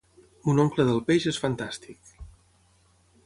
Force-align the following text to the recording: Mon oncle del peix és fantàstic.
Mon 0.45 0.61
oncle 0.63 0.85
del 0.87 1.03
peix 1.09 1.27
és 1.33 1.39
fantàstic. 1.45 2.11